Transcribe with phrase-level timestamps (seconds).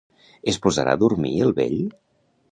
[0.51, 1.77] Es posarà a dormir el vell?